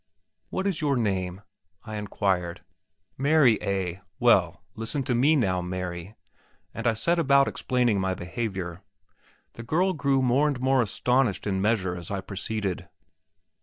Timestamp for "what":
0.49-0.65